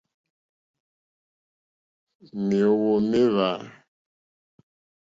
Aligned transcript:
Mèóhwò 2.47 2.91
méhwǎ. 3.09 3.51